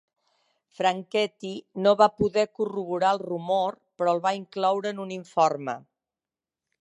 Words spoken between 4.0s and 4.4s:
el va